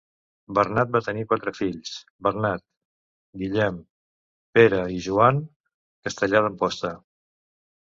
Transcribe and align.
Bernat 0.59 0.95
va 0.95 1.01
tenir 1.07 1.25
quatre 1.33 1.53
fills, 1.57 1.91
Bernat, 2.29 2.65
Guillem, 3.45 3.79
Pere 4.59 4.83
i 4.99 5.01
Joan, 5.11 5.47
castellà 6.11 6.47
d'Amposta. 6.49 6.97